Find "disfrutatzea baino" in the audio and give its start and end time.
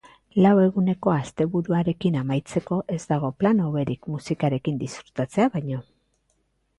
4.85-5.83